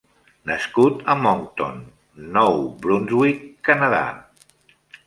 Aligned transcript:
Nascut 0.51 1.03
a 1.13 1.17
Moncton, 1.25 1.77
Nou 2.39 2.59
Brunswick, 2.87 3.49
Canadà. 3.71 4.05